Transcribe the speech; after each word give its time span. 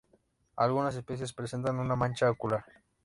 Algunas 0.55 0.95
especies 0.95 1.31
presentan 1.31 1.77
una 1.77 1.95
mancha 1.95 2.31
ocular. 2.31 2.63